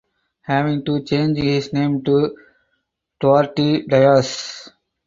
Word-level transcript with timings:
Having 0.41 0.83
to 0.85 1.03
change 1.03 1.37
his 1.37 1.73
name 1.73 2.03
to 2.05 2.35
"Duarte 3.19 3.83
Dias". 3.83 4.67